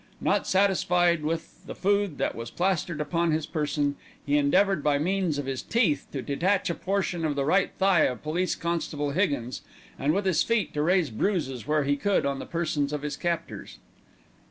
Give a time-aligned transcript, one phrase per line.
[0.19, 5.37] Not satisfied with the food that was plastered upon his person, he endeavoured by means
[5.37, 9.61] of his teeth to detach a portion of the right thigh of Police constable Higgins,
[9.99, 13.15] and with his feet to raise bruises where he could on the persons of his
[13.15, 13.77] captors.